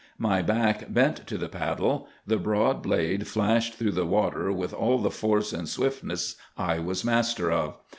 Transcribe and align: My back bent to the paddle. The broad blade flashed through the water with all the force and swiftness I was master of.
My 0.17 0.41
back 0.41 0.91
bent 0.91 1.27
to 1.27 1.37
the 1.37 1.47
paddle. 1.47 2.07
The 2.25 2.37
broad 2.39 2.81
blade 2.81 3.27
flashed 3.27 3.75
through 3.75 3.91
the 3.91 4.03
water 4.03 4.51
with 4.51 4.73
all 4.73 4.97
the 4.97 5.11
force 5.11 5.53
and 5.53 5.69
swiftness 5.69 6.37
I 6.57 6.79
was 6.79 7.05
master 7.05 7.51
of. 7.51 7.77